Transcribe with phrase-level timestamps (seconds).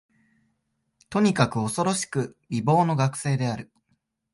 [1.11, 3.71] とにかく、おそろしく美貌の学生である